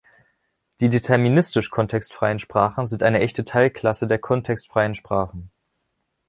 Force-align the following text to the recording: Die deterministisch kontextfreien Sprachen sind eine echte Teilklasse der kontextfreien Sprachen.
Die 0.79 0.89
deterministisch 0.89 1.69
kontextfreien 1.69 2.39
Sprachen 2.39 2.87
sind 2.87 3.03
eine 3.03 3.19
echte 3.19 3.45
Teilklasse 3.45 4.07
der 4.07 4.17
kontextfreien 4.17 4.95
Sprachen. 4.95 5.51